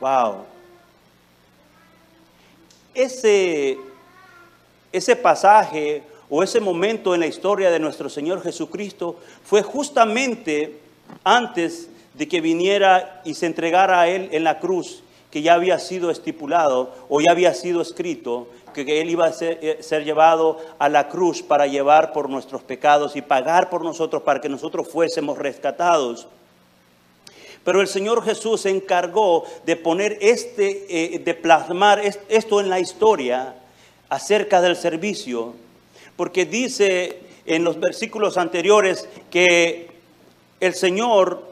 Wow. 0.00 0.44
Ese, 2.94 3.76
ese 4.92 5.16
pasaje 5.16 6.02
o 6.28 6.42
ese 6.42 6.60
momento 6.60 7.14
en 7.14 7.20
la 7.20 7.26
historia 7.26 7.70
de 7.70 7.78
nuestro 7.78 8.08
Señor 8.08 8.42
Jesucristo 8.42 9.16
fue 9.44 9.62
justamente 9.62 10.78
antes 11.24 11.88
de 12.14 12.26
que 12.28 12.40
viniera 12.40 13.20
y 13.24 13.34
se 13.34 13.46
entregara 13.46 14.00
a 14.00 14.08
Él 14.08 14.28
en 14.32 14.44
la 14.44 14.58
cruz, 14.58 15.02
que 15.30 15.42
ya 15.42 15.54
había 15.54 15.78
sido 15.78 16.10
estipulado 16.10 16.92
o 17.08 17.20
ya 17.20 17.30
había 17.30 17.54
sido 17.54 17.80
escrito, 17.80 18.48
que 18.84 19.00
Él 19.00 19.10
iba 19.10 19.26
a 19.26 19.34
eh, 19.40 19.78
ser, 19.80 20.04
llevado 20.04 20.58
a 20.78 20.88
la 20.88 21.08
cruz 21.08 21.42
para 21.42 21.66
llevar 21.66 22.12
por 22.12 22.28
nuestros 22.28 22.62
pecados 22.62 23.16
y 23.16 23.22
pagar 23.22 23.70
por 23.70 23.82
nosotros 23.82 24.22
para 24.22 24.40
que 24.40 24.48
nosotros 24.48 24.88
fuésemos 24.88 25.38
rescatados. 25.38 26.26
Pero 27.64 27.80
el 27.80 27.88
Señor 27.88 28.22
Jesús 28.22 28.60
se 28.62 28.70
encargó 28.70 29.44
de 29.64 29.76
poner 29.76 30.18
este, 30.20 31.14
eh, 31.14 31.18
de 31.18 31.34
plasmar 31.34 32.00
esto 32.28 32.60
en 32.60 32.68
la 32.68 32.80
historia 32.80 33.54
acerca 34.08 34.60
del 34.60 34.76
servicio, 34.76 35.54
porque 36.16 36.46
dice 36.46 37.20
en 37.44 37.64
los 37.64 37.78
versículos 37.78 38.36
anteriores 38.38 39.08
que 39.30 39.90
el 40.60 40.74
Señor 40.74 41.42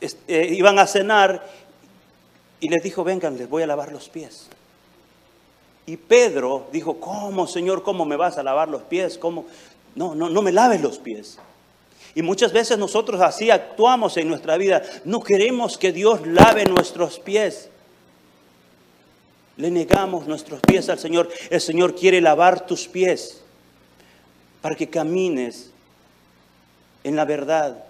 eh, 0.00 0.48
iban 0.50 0.78
a 0.78 0.86
cenar 0.86 1.48
y 2.60 2.68
les 2.68 2.82
dijo, 2.82 3.02
vengan, 3.02 3.36
les 3.36 3.48
voy 3.48 3.62
a 3.62 3.66
lavar 3.66 3.92
los 3.92 4.08
pies. 4.08 4.48
Y 5.86 5.96
Pedro 5.96 6.68
dijo, 6.72 7.00
¿cómo, 7.00 7.46
Señor, 7.46 7.82
cómo 7.82 8.04
me 8.04 8.16
vas 8.16 8.38
a 8.38 8.42
lavar 8.42 8.68
los 8.68 8.82
pies? 8.82 9.18
¿Cómo? 9.18 9.46
No, 9.96 10.14
no, 10.14 10.28
no 10.28 10.42
me 10.42 10.52
laves 10.52 10.80
los 10.80 10.98
pies. 10.98 11.38
Y 12.14 12.22
muchas 12.22 12.52
veces 12.52 12.78
nosotros 12.78 13.20
así 13.20 13.50
actuamos 13.50 14.16
en 14.16 14.28
nuestra 14.28 14.56
vida. 14.56 14.82
No 15.04 15.22
queremos 15.22 15.78
que 15.78 15.92
Dios 15.92 16.24
lave 16.26 16.66
nuestros 16.66 17.18
pies. 17.18 17.68
Le 19.56 19.70
negamos 19.70 20.26
nuestros 20.26 20.60
pies 20.60 20.88
al 20.88 20.98
Señor. 20.98 21.28
El 21.50 21.60
Señor 21.60 21.94
quiere 21.94 22.20
lavar 22.20 22.66
tus 22.66 22.88
pies 22.88 23.42
para 24.60 24.74
que 24.74 24.88
camines 24.88 25.70
en 27.04 27.16
la 27.16 27.24
verdad. 27.24 27.84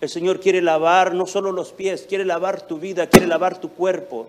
El 0.00 0.08
Señor 0.08 0.40
quiere 0.40 0.60
lavar 0.60 1.14
no 1.14 1.26
solo 1.26 1.52
los 1.52 1.72
pies, 1.72 2.04
quiere 2.06 2.24
lavar 2.24 2.66
tu 2.66 2.78
vida, 2.78 3.06
quiere 3.06 3.26
lavar 3.26 3.58
tu 3.58 3.70
cuerpo 3.70 4.28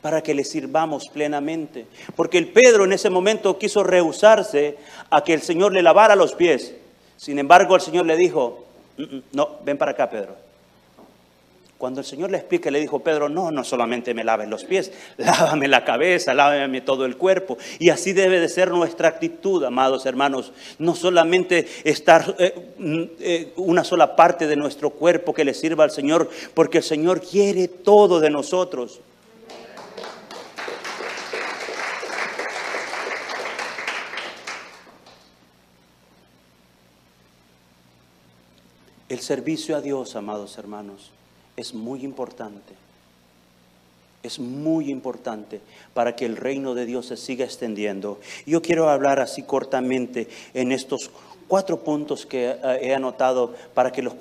para 0.00 0.22
que 0.22 0.34
le 0.34 0.44
sirvamos 0.44 1.08
plenamente. 1.08 1.86
Porque 2.14 2.38
el 2.38 2.48
Pedro 2.48 2.84
en 2.84 2.92
ese 2.92 3.10
momento 3.10 3.58
quiso 3.58 3.82
rehusarse 3.82 4.76
a 5.10 5.24
que 5.24 5.32
el 5.32 5.42
Señor 5.42 5.72
le 5.72 5.82
lavara 5.82 6.14
los 6.14 6.34
pies. 6.34 6.74
Sin 7.16 7.38
embargo, 7.38 7.74
el 7.74 7.80
Señor 7.80 8.04
le 8.06 8.16
dijo, 8.16 8.66
mm, 8.98 9.02
mm, 9.02 9.22
no, 9.32 9.48
ven 9.64 9.78
para 9.78 9.92
acá, 9.92 10.10
Pedro. 10.10 10.36
Cuando 11.78 12.00
el 12.00 12.06
Señor 12.06 12.30
le 12.30 12.38
explica, 12.38 12.70
le 12.70 12.80
dijo, 12.80 13.00
Pedro, 13.00 13.28
no, 13.28 13.50
no 13.50 13.64
solamente 13.64 14.14
me 14.14 14.22
laves 14.22 14.48
los 14.48 14.64
pies, 14.64 14.92
lávame 15.16 15.68
la 15.68 15.84
cabeza, 15.84 16.32
lávame 16.32 16.80
todo 16.80 17.04
el 17.04 17.16
cuerpo. 17.16 17.58
Y 17.78 17.90
así 17.90 18.12
debe 18.12 18.40
de 18.40 18.48
ser 18.48 18.70
nuestra 18.70 19.08
actitud, 19.08 19.64
amados 19.64 20.06
hermanos. 20.06 20.52
No 20.78 20.94
solamente 20.94 21.66
estar 21.84 22.36
eh, 22.38 22.74
mm, 22.78 23.02
eh, 23.18 23.52
una 23.56 23.84
sola 23.84 24.14
parte 24.14 24.46
de 24.46 24.56
nuestro 24.56 24.90
cuerpo 24.90 25.34
que 25.34 25.44
le 25.44 25.52
sirva 25.52 25.84
al 25.84 25.90
Señor, 25.90 26.30
porque 26.54 26.78
el 26.78 26.84
Señor 26.84 27.20
quiere 27.20 27.68
todo 27.68 28.20
de 28.20 28.30
nosotros. 28.30 29.00
El 39.08 39.20
servicio 39.20 39.76
a 39.76 39.80
Dios, 39.80 40.16
amados 40.16 40.56
hermanos 40.56 41.12
es 41.56 41.74
muy 41.74 42.04
importante. 42.04 42.74
Es 44.22 44.38
muy 44.38 44.90
importante 44.90 45.60
para 45.92 46.16
que 46.16 46.24
el 46.24 46.36
reino 46.36 46.74
de 46.74 46.86
Dios 46.86 47.06
se 47.06 47.16
siga 47.16 47.44
extendiendo. 47.44 48.18
Yo 48.46 48.62
quiero 48.62 48.88
hablar 48.88 49.20
así 49.20 49.42
cortamente 49.42 50.28
en 50.54 50.72
estos 50.72 51.10
cuatro 51.46 51.84
puntos 51.84 52.24
que 52.24 52.50
eh, 52.50 52.78
he 52.80 52.94
anotado 52.94 53.54
para 53.74 53.92
que 53.92 54.02
los, 54.02 54.14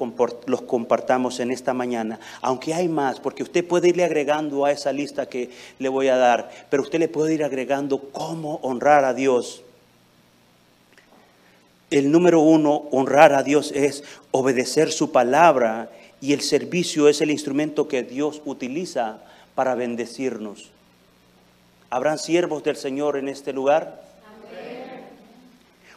los, 0.45 0.61
compartamos 0.63 1.39
en 1.39 1.51
esta 1.51 1.73
mañana. 1.73 2.19
Aunque 2.41 2.73
hay 2.73 2.89
más, 2.89 3.21
porque 3.21 3.43
usted 3.43 3.65
puede 3.65 3.89
irle 3.89 4.03
agregando 4.03 4.65
a 4.65 4.71
esa 4.71 4.91
lista 4.91 5.27
que 5.27 5.49
le 5.79 5.89
voy 5.89 6.09
a 6.09 6.17
dar, 6.17 6.49
pero 6.69 6.83
usted 6.83 6.99
le 6.99 7.07
puede 7.07 7.33
ir 7.33 7.43
agregando 7.43 7.99
cómo 8.11 8.55
honrar 8.61 9.05
a 9.05 9.13
Dios. 9.13 9.63
El 11.89 12.11
número 12.11 12.41
uno, 12.41 12.87
honrar 12.91 13.33
a 13.33 13.43
Dios 13.43 13.71
es 13.71 14.03
obedecer 14.31 14.91
su 14.91 15.11
palabra 15.11 15.89
y 16.23 16.31
el 16.31 16.39
servicio 16.39 17.09
es 17.09 17.19
el 17.19 17.31
instrumento 17.31 17.89
que 17.89 18.01
Dios 18.01 18.41
utiliza 18.45 19.17
para 19.55 19.75
bendecirnos. 19.75 20.69
¿Habrán 21.89 22.17
siervos 22.17 22.63
del 22.63 22.77
Señor 22.77 23.17
en 23.17 23.27
este 23.27 23.51
lugar? 23.51 24.01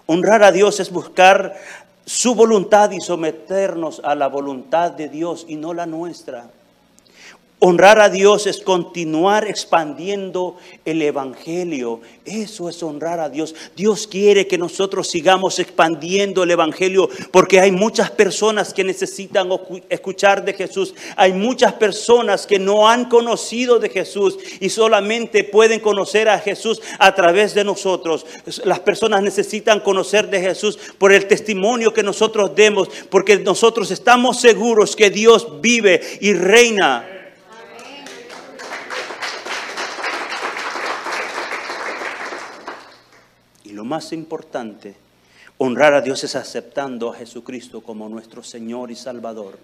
Honrar 0.06 0.42
a 0.42 0.50
Dios 0.50 0.80
es 0.80 0.90
buscar 0.90 1.54
su 2.04 2.34
voluntad 2.34 2.90
y 2.90 3.00
someternos 3.00 4.00
a 4.02 4.16
la 4.16 4.26
voluntad 4.26 4.90
de 4.90 5.08
Dios 5.08 5.46
y 5.46 5.54
no 5.54 5.72
la 5.72 5.86
nuestra. 5.86 6.50
Honrar 7.58 7.98
a 8.00 8.10
Dios 8.10 8.46
es 8.46 8.60
continuar 8.60 9.46
expandiendo 9.46 10.58
el 10.84 11.00
Evangelio. 11.00 12.02
Eso 12.26 12.68
es 12.68 12.82
honrar 12.82 13.18
a 13.18 13.30
Dios. 13.30 13.54
Dios 13.74 14.06
quiere 14.06 14.46
que 14.46 14.58
nosotros 14.58 15.08
sigamos 15.08 15.58
expandiendo 15.58 16.42
el 16.42 16.50
Evangelio 16.50 17.08
porque 17.30 17.58
hay 17.58 17.72
muchas 17.72 18.10
personas 18.10 18.74
que 18.74 18.84
necesitan 18.84 19.48
escuchar 19.88 20.44
de 20.44 20.52
Jesús. 20.52 20.94
Hay 21.16 21.32
muchas 21.32 21.72
personas 21.72 22.46
que 22.46 22.58
no 22.58 22.90
han 22.90 23.06
conocido 23.06 23.78
de 23.78 23.88
Jesús 23.88 24.36
y 24.60 24.68
solamente 24.68 25.42
pueden 25.42 25.80
conocer 25.80 26.28
a 26.28 26.38
Jesús 26.38 26.82
a 26.98 27.14
través 27.14 27.54
de 27.54 27.64
nosotros. 27.64 28.26
Las 28.64 28.80
personas 28.80 29.22
necesitan 29.22 29.80
conocer 29.80 30.28
de 30.28 30.42
Jesús 30.42 30.78
por 30.98 31.10
el 31.10 31.26
testimonio 31.26 31.94
que 31.94 32.02
nosotros 32.02 32.54
demos 32.54 32.90
porque 33.08 33.38
nosotros 33.38 33.90
estamos 33.90 34.42
seguros 34.42 34.94
que 34.94 35.08
Dios 35.08 35.62
vive 35.62 36.02
y 36.20 36.34
reina 36.34 37.15
lo 43.76 43.84
más 43.84 44.12
importante, 44.12 44.96
honrar 45.58 45.92
a 45.92 46.00
Dios 46.00 46.24
es 46.24 46.34
aceptando 46.34 47.12
a 47.12 47.16
Jesucristo 47.16 47.82
como 47.82 48.08
nuestro 48.08 48.42
Señor 48.42 48.90
y 48.90 48.96
Salvador. 48.96 49.58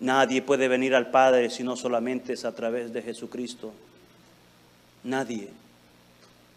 Nadie 0.00 0.40
puede 0.40 0.68
venir 0.68 0.94
al 0.94 1.10
Padre 1.10 1.50
si 1.50 1.62
no 1.62 1.76
solamente 1.76 2.32
es 2.32 2.46
a 2.46 2.54
través 2.54 2.92
de 2.92 3.02
Jesucristo. 3.02 3.72
Nadie. 5.04 5.50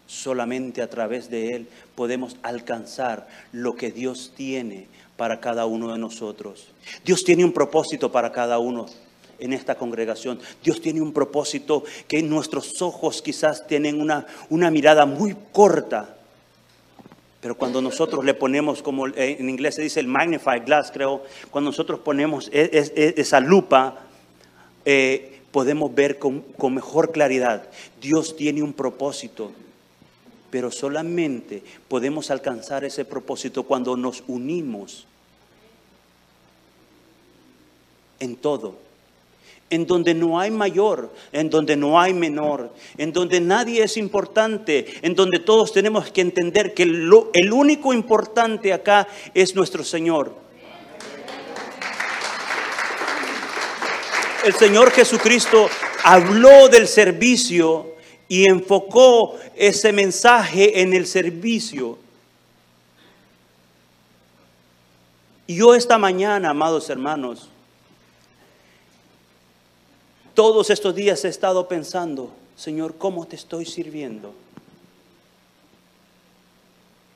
Solamente 0.06 0.82
a 0.82 0.90
través 0.90 1.30
de 1.30 1.54
Él 1.54 1.68
podemos 1.94 2.36
alcanzar 2.42 3.28
lo 3.52 3.74
que 3.74 3.92
Dios 3.92 4.32
tiene 4.34 4.88
para 5.16 5.38
cada 5.38 5.66
uno 5.66 5.92
de 5.92 5.98
nosotros. 5.98 6.68
Dios 7.04 7.22
tiene 7.24 7.44
un 7.44 7.52
propósito 7.52 8.10
para 8.10 8.32
cada 8.32 8.58
uno 8.58 8.86
en 9.40 9.52
esta 9.52 9.74
congregación. 9.74 10.38
Dios 10.62 10.80
tiene 10.80 11.00
un 11.00 11.12
propósito 11.12 11.84
que 12.06 12.22
nuestros 12.22 12.80
ojos 12.82 13.22
quizás 13.22 13.66
tienen 13.66 14.00
una, 14.00 14.26
una 14.48 14.70
mirada 14.70 15.06
muy 15.06 15.36
corta. 15.52 16.16
Pero 17.40 17.56
cuando 17.56 17.80
nosotros 17.80 18.24
le 18.24 18.34
ponemos, 18.34 18.82
como 18.82 19.06
en 19.06 19.48
inglés 19.48 19.76
se 19.76 19.82
dice 19.82 20.00
el 20.00 20.06
magnified 20.06 20.64
glass, 20.64 20.90
creo, 20.92 21.22
cuando 21.50 21.70
nosotros 21.70 22.00
ponemos 22.00 22.48
e, 22.52 22.70
e, 22.94 23.14
esa 23.16 23.40
lupa, 23.40 24.00
eh, 24.84 25.40
podemos 25.50 25.94
ver 25.94 26.18
con, 26.18 26.40
con 26.40 26.74
mejor 26.74 27.12
claridad. 27.12 27.68
Dios 28.00 28.36
tiene 28.36 28.62
un 28.62 28.74
propósito, 28.74 29.52
pero 30.50 30.70
solamente 30.70 31.62
podemos 31.88 32.30
alcanzar 32.30 32.84
ese 32.84 33.06
propósito 33.06 33.62
cuando 33.62 33.96
nos 33.96 34.22
unimos 34.28 35.06
en 38.20 38.36
todo 38.36 38.89
en 39.70 39.86
donde 39.86 40.14
no 40.14 40.38
hay 40.38 40.50
mayor, 40.50 41.12
en 41.32 41.48
donde 41.48 41.76
no 41.76 41.98
hay 42.00 42.12
menor, 42.12 42.74
en 42.98 43.12
donde 43.12 43.40
nadie 43.40 43.84
es 43.84 43.96
importante, 43.96 44.86
en 45.02 45.14
donde 45.14 45.38
todos 45.38 45.72
tenemos 45.72 46.10
que 46.10 46.20
entender 46.20 46.74
que 46.74 46.82
el 46.82 47.52
único 47.52 47.94
importante 47.94 48.72
acá 48.72 49.06
es 49.32 49.54
nuestro 49.54 49.84
Señor. 49.84 50.34
El 54.44 54.54
Señor 54.54 54.90
Jesucristo 54.90 55.68
habló 56.02 56.68
del 56.68 56.88
servicio 56.88 57.94
y 58.26 58.48
enfocó 58.48 59.36
ese 59.54 59.92
mensaje 59.92 60.80
en 60.80 60.94
el 60.94 61.06
servicio. 61.06 61.98
Y 65.46 65.56
yo 65.56 65.74
esta 65.74 65.98
mañana, 65.98 66.50
amados 66.50 66.88
hermanos, 66.88 67.50
todos 70.40 70.70
estos 70.70 70.94
días 70.94 71.22
he 71.26 71.28
estado 71.28 71.68
pensando, 71.68 72.30
Señor, 72.56 72.94
¿cómo 72.96 73.26
te 73.26 73.36
estoy 73.36 73.66
sirviendo? 73.66 74.32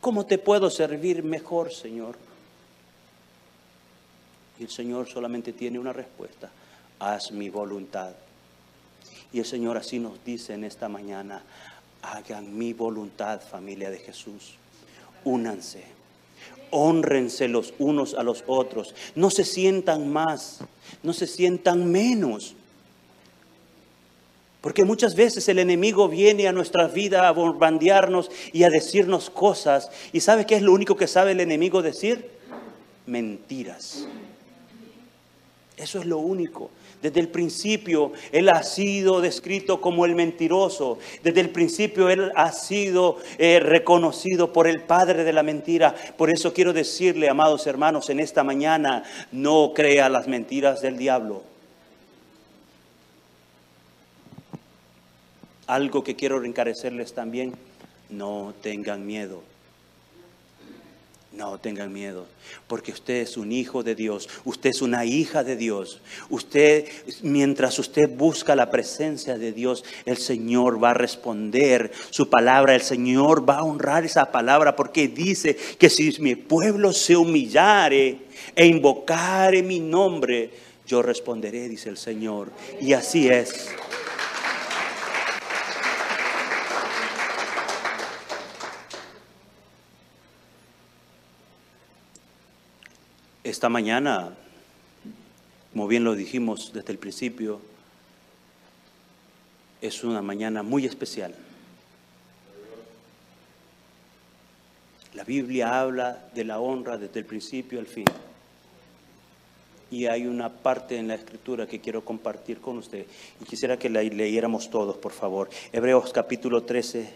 ¿Cómo 0.02 0.26
te 0.26 0.36
puedo 0.36 0.68
servir 0.68 1.22
mejor, 1.22 1.72
Señor? 1.72 2.16
Y 4.60 4.64
el 4.64 4.68
Señor 4.68 5.08
solamente 5.08 5.54
tiene 5.54 5.78
una 5.78 5.94
respuesta, 5.94 6.50
haz 6.98 7.32
mi 7.32 7.48
voluntad. 7.48 8.12
Y 9.32 9.38
el 9.38 9.46
Señor 9.46 9.78
así 9.78 9.98
nos 9.98 10.22
dice 10.22 10.52
en 10.52 10.64
esta 10.64 10.90
mañana, 10.90 11.42
hagan 12.02 12.58
mi 12.58 12.74
voluntad, 12.74 13.40
familia 13.40 13.88
de 13.88 14.00
Jesús. 14.00 14.56
Únanse, 15.24 15.82
honrense 16.70 17.48
los 17.48 17.72
unos 17.78 18.12
a 18.12 18.22
los 18.22 18.44
otros, 18.46 18.94
no 19.14 19.30
se 19.30 19.46
sientan 19.46 20.12
más, 20.12 20.58
no 21.02 21.14
se 21.14 21.26
sientan 21.26 21.90
menos. 21.90 22.54
Porque 24.74 24.86
muchas 24.86 25.14
veces 25.14 25.48
el 25.48 25.60
enemigo 25.60 26.08
viene 26.08 26.48
a 26.48 26.52
nuestra 26.52 26.88
vida 26.88 27.28
a 27.28 27.30
bombardearnos 27.30 28.28
y 28.52 28.64
a 28.64 28.70
decirnos 28.70 29.30
cosas. 29.30 29.88
¿Y 30.12 30.18
sabe 30.18 30.46
qué 30.46 30.56
es 30.56 30.62
lo 30.62 30.72
único 30.72 30.96
que 30.96 31.06
sabe 31.06 31.30
el 31.30 31.38
enemigo 31.38 31.80
decir? 31.80 32.28
Mentiras. 33.06 34.08
Eso 35.76 36.00
es 36.00 36.06
lo 36.06 36.18
único. 36.18 36.72
Desde 37.00 37.20
el 37.20 37.28
principio 37.28 38.10
Él 38.32 38.48
ha 38.48 38.64
sido 38.64 39.20
descrito 39.20 39.80
como 39.80 40.06
el 40.06 40.16
mentiroso. 40.16 40.98
Desde 41.22 41.40
el 41.40 41.50
principio 41.50 42.10
Él 42.10 42.32
ha 42.34 42.50
sido 42.50 43.18
eh, 43.38 43.60
reconocido 43.60 44.52
por 44.52 44.66
el 44.66 44.80
Padre 44.80 45.22
de 45.22 45.32
la 45.32 45.44
mentira. 45.44 45.94
Por 46.16 46.30
eso 46.30 46.52
quiero 46.52 46.72
decirle, 46.72 47.28
amados 47.28 47.68
hermanos, 47.68 48.10
en 48.10 48.18
esta 48.18 48.42
mañana, 48.42 49.04
no 49.30 49.70
crea 49.72 50.08
las 50.08 50.26
mentiras 50.26 50.82
del 50.82 50.98
diablo. 50.98 51.53
Algo 55.66 56.04
que 56.04 56.16
quiero 56.16 56.42
encarecerles 56.44 57.14
también, 57.14 57.54
no 58.10 58.54
tengan 58.62 59.06
miedo. 59.06 59.42
No 61.36 61.58
tengan 61.58 61.92
miedo, 61.92 62.26
porque 62.68 62.92
usted 62.92 63.14
es 63.14 63.36
un 63.36 63.50
hijo 63.50 63.82
de 63.82 63.96
Dios, 63.96 64.28
usted 64.44 64.70
es 64.70 64.82
una 64.82 65.04
hija 65.04 65.42
de 65.42 65.56
Dios. 65.56 66.00
Usted, 66.30 66.86
mientras 67.22 67.76
usted 67.80 68.08
busca 68.08 68.54
la 68.54 68.70
presencia 68.70 69.36
de 69.36 69.50
Dios, 69.50 69.84
el 70.04 70.16
Señor 70.16 70.82
va 70.82 70.90
a 70.90 70.94
responder 70.94 71.90
su 72.10 72.30
palabra, 72.30 72.76
el 72.76 72.82
Señor 72.82 73.48
va 73.48 73.58
a 73.58 73.64
honrar 73.64 74.04
esa 74.04 74.30
palabra, 74.30 74.76
porque 74.76 75.08
dice 75.08 75.56
que 75.56 75.90
si 75.90 76.14
mi 76.20 76.36
pueblo 76.36 76.92
se 76.92 77.16
humillare 77.16 78.18
e 78.54 78.66
invocare 78.66 79.60
mi 79.64 79.80
nombre, 79.80 80.50
yo 80.86 81.02
responderé, 81.02 81.68
dice 81.68 81.88
el 81.88 81.96
Señor. 81.96 82.52
Y 82.80 82.92
así 82.92 83.28
es. 83.28 83.70
Esta 93.54 93.68
mañana, 93.68 94.34
como 95.72 95.86
bien 95.86 96.02
lo 96.02 96.16
dijimos 96.16 96.72
desde 96.74 96.90
el 96.90 96.98
principio, 96.98 97.60
es 99.80 100.02
una 100.02 100.22
mañana 100.22 100.64
muy 100.64 100.86
especial. 100.86 101.32
La 105.14 105.22
Biblia 105.22 105.78
habla 105.78 106.30
de 106.34 106.42
la 106.42 106.58
honra 106.58 106.98
desde 106.98 107.20
el 107.20 107.26
principio 107.26 107.78
al 107.78 107.86
fin. 107.86 108.06
Y 109.88 110.06
hay 110.06 110.26
una 110.26 110.48
parte 110.48 110.98
en 110.98 111.06
la 111.06 111.14
escritura 111.14 111.68
que 111.68 111.80
quiero 111.80 112.04
compartir 112.04 112.60
con 112.60 112.78
usted. 112.78 113.06
Y 113.40 113.44
quisiera 113.44 113.78
que 113.78 113.88
la 113.88 114.02
leyéramos 114.02 114.68
todos, 114.68 114.96
por 114.96 115.12
favor. 115.12 115.48
Hebreos 115.72 116.12
capítulo 116.12 116.64
13, 116.64 117.08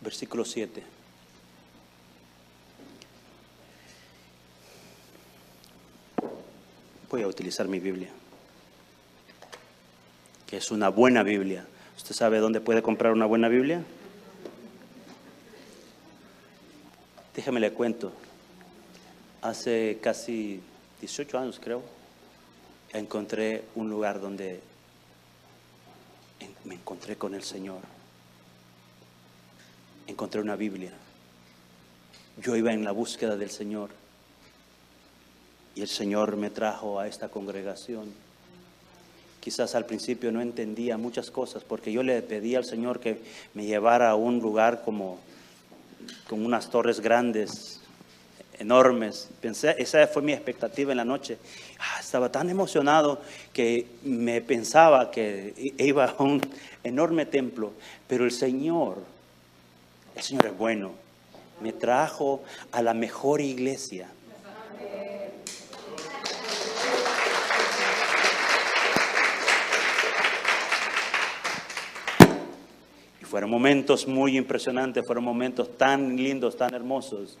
versículo 0.00 0.46
7. 0.46 1.03
Voy 7.14 7.22
a 7.22 7.28
utilizar 7.28 7.68
mi 7.68 7.78
Biblia, 7.78 8.08
que 10.48 10.56
es 10.56 10.72
una 10.72 10.88
buena 10.88 11.22
Biblia. 11.22 11.64
¿Usted 11.96 12.12
sabe 12.12 12.40
dónde 12.40 12.60
puede 12.60 12.82
comprar 12.82 13.12
una 13.12 13.24
buena 13.24 13.46
Biblia? 13.46 13.84
Déjame 17.36 17.60
le 17.60 17.72
cuento. 17.72 18.10
Hace 19.42 20.00
casi 20.02 20.60
18 21.02 21.38
años, 21.38 21.60
creo, 21.62 21.84
encontré 22.92 23.62
un 23.76 23.88
lugar 23.90 24.20
donde 24.20 24.60
me 26.64 26.74
encontré 26.74 27.14
con 27.14 27.36
el 27.36 27.44
Señor. 27.44 27.78
Encontré 30.08 30.40
una 30.40 30.56
Biblia. 30.56 30.90
Yo 32.42 32.56
iba 32.56 32.72
en 32.72 32.82
la 32.82 32.90
búsqueda 32.90 33.36
del 33.36 33.50
Señor. 33.50 33.90
Y 35.74 35.82
el 35.82 35.88
Señor 35.88 36.36
me 36.36 36.50
trajo 36.50 37.00
a 37.00 37.08
esta 37.08 37.28
congregación. 37.28 38.12
Quizás 39.40 39.74
al 39.74 39.86
principio 39.86 40.32
no 40.32 40.40
entendía 40.40 40.96
muchas 40.96 41.30
cosas 41.30 41.64
porque 41.64 41.92
yo 41.92 42.02
le 42.02 42.22
pedí 42.22 42.54
al 42.54 42.64
Señor 42.64 43.00
que 43.00 43.20
me 43.52 43.66
llevara 43.66 44.10
a 44.10 44.14
un 44.14 44.38
lugar 44.38 44.82
como 44.84 45.18
con 46.28 46.44
unas 46.44 46.70
torres 46.70 47.00
grandes, 47.00 47.80
enormes. 48.58 49.28
Pensé, 49.40 49.74
esa 49.78 50.06
fue 50.06 50.22
mi 50.22 50.32
expectativa 50.32 50.92
en 50.92 50.98
la 50.98 51.04
noche. 51.04 51.38
Ah, 51.78 52.00
estaba 52.00 52.30
tan 52.30 52.48
emocionado 52.50 53.20
que 53.52 53.86
me 54.02 54.40
pensaba 54.40 55.10
que 55.10 55.74
iba 55.78 56.04
a 56.04 56.22
un 56.22 56.40
enorme 56.82 57.26
templo, 57.26 57.72
pero 58.06 58.24
el 58.24 58.32
Señor, 58.32 58.98
el 60.16 60.22
Señor 60.22 60.46
es 60.46 60.56
bueno, 60.56 60.92
me 61.60 61.72
trajo 61.72 62.42
a 62.72 62.82
la 62.82 62.94
mejor 62.94 63.40
iglesia. 63.40 64.08
Fueron 73.34 73.50
momentos 73.50 74.06
muy 74.06 74.36
impresionantes, 74.36 75.04
fueron 75.04 75.24
momentos 75.24 75.76
tan 75.76 76.16
lindos, 76.16 76.56
tan 76.56 76.72
hermosos 76.72 77.36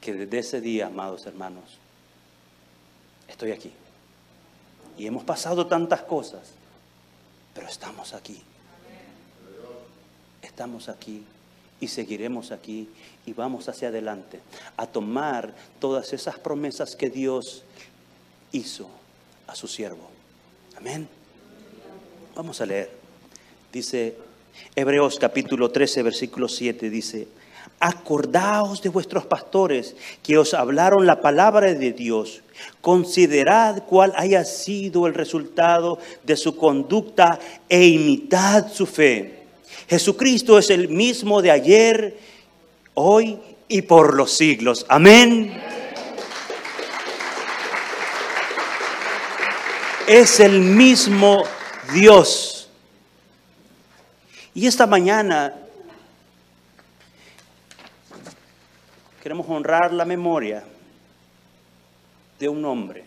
que 0.00 0.12
desde 0.12 0.38
ese 0.40 0.60
día, 0.60 0.88
amados 0.88 1.24
hermanos, 1.24 1.78
estoy 3.28 3.52
aquí. 3.52 3.72
Y 4.98 5.06
hemos 5.06 5.22
pasado 5.22 5.68
tantas 5.68 6.02
cosas, 6.02 6.50
pero 7.54 7.68
estamos 7.68 8.12
aquí. 8.12 8.42
Estamos 10.42 10.88
aquí 10.88 11.22
y 11.78 11.86
seguiremos 11.86 12.50
aquí 12.50 12.88
y 13.24 13.34
vamos 13.34 13.68
hacia 13.68 13.86
adelante 13.86 14.40
a 14.76 14.88
tomar 14.88 15.54
todas 15.78 16.12
esas 16.12 16.40
promesas 16.40 16.96
que 16.96 17.08
Dios 17.08 17.62
hizo 18.50 18.90
a 19.46 19.54
su 19.54 19.68
siervo. 19.68 20.10
Amén. 20.76 21.08
Vamos 22.34 22.60
a 22.60 22.66
leer. 22.66 23.05
Dice 23.76 24.14
Hebreos 24.74 25.18
capítulo 25.20 25.70
13, 25.70 26.02
versículo 26.02 26.48
7, 26.48 26.88
dice, 26.88 27.28
acordaos 27.78 28.80
de 28.80 28.88
vuestros 28.88 29.26
pastores 29.26 29.94
que 30.22 30.38
os 30.38 30.54
hablaron 30.54 31.04
la 31.04 31.20
palabra 31.20 31.74
de 31.74 31.92
Dios. 31.92 32.40
Considerad 32.80 33.82
cuál 33.82 34.14
haya 34.16 34.46
sido 34.46 35.06
el 35.06 35.12
resultado 35.12 35.98
de 36.24 36.38
su 36.38 36.56
conducta 36.56 37.38
e 37.68 37.84
imitad 37.84 38.72
su 38.72 38.86
fe. 38.86 39.42
Jesucristo 39.90 40.58
es 40.58 40.70
el 40.70 40.88
mismo 40.88 41.42
de 41.42 41.50
ayer, 41.50 42.18
hoy 42.94 43.38
y 43.68 43.82
por 43.82 44.14
los 44.14 44.32
siglos. 44.32 44.86
Amén. 44.88 45.52
Es 50.08 50.40
el 50.40 50.62
mismo 50.62 51.42
Dios. 51.92 52.55
Y 54.56 54.66
esta 54.66 54.86
mañana 54.86 55.52
queremos 59.22 59.46
honrar 59.50 59.92
la 59.92 60.06
memoria 60.06 60.64
de 62.38 62.48
un 62.48 62.64
hombre, 62.64 63.04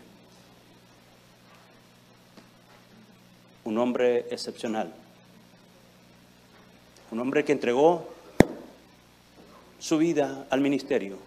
un 3.64 3.80
hombre 3.80 4.28
excepcional, 4.30 4.94
un 7.10 7.20
hombre 7.20 7.44
que 7.44 7.54
entregó 7.54 8.08
su 9.80 9.98
vida 9.98 10.46
al 10.52 10.62
ministerio, 10.62 11.18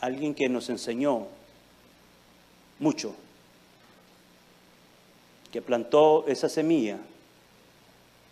alguien 0.00 0.34
que 0.34 0.48
nos 0.48 0.70
enseñó 0.70 1.26
mucho, 2.78 3.14
que 5.52 5.60
plantó 5.60 6.24
esa 6.26 6.48
semilla, 6.48 6.98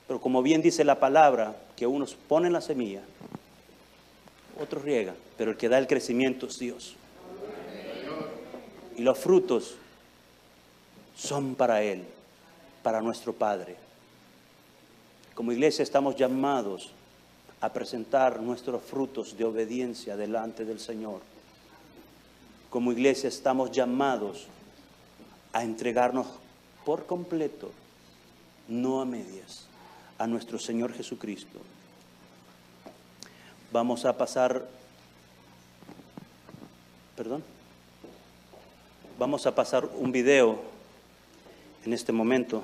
pero 0.08 0.20
como 0.20 0.42
bien 0.42 0.62
dice 0.62 0.82
la 0.84 0.98
palabra, 0.98 1.54
que 1.76 1.86
unos 1.86 2.14
ponen 2.14 2.52
la 2.54 2.62
semilla, 2.62 3.02
otros 4.58 4.82
riegan, 4.82 5.14
pero 5.36 5.52
el 5.52 5.56
que 5.56 5.68
da 5.68 5.78
el 5.78 5.86
crecimiento 5.86 6.46
es 6.46 6.58
Dios. 6.58 6.96
Y 8.96 9.02
los 9.02 9.18
frutos 9.18 9.76
son 11.14 11.54
para 11.54 11.82
Él, 11.82 12.04
para 12.82 13.02
nuestro 13.02 13.34
Padre. 13.34 13.76
Como 15.34 15.52
iglesia 15.52 15.82
estamos 15.82 16.16
llamados 16.16 16.90
a 17.60 17.72
presentar 17.72 18.40
nuestros 18.40 18.82
frutos 18.82 19.36
de 19.36 19.44
obediencia 19.44 20.16
delante 20.16 20.64
del 20.64 20.80
Señor. 20.80 21.20
Como 22.70 22.92
iglesia 22.92 23.28
estamos 23.28 23.70
llamados 23.70 24.46
a 25.52 25.62
entregarnos 25.62 26.26
por 26.84 27.06
completo, 27.06 27.72
no 28.68 29.00
a 29.00 29.04
medias, 29.04 29.66
a 30.18 30.26
nuestro 30.26 30.58
Señor 30.58 30.92
Jesucristo. 30.92 31.60
Vamos 33.72 34.04
a 34.04 34.16
pasar, 34.16 34.66
perdón, 37.16 37.42
vamos 39.18 39.46
a 39.46 39.54
pasar 39.54 39.88
un 39.98 40.12
video 40.12 40.60
en 41.84 41.92
este 41.92 42.12
momento 42.12 42.62